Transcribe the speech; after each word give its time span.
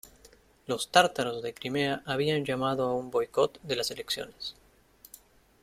Los 0.65 0.89
tártaros 0.89 1.43
de 1.43 1.53
Crimea 1.53 2.01
habían 2.07 2.43
llamado 2.43 2.85
a 2.87 2.95
un 2.95 3.11
boicot 3.11 3.61
de 3.61 3.75
las 3.75 3.91
elecciones. 3.91 4.55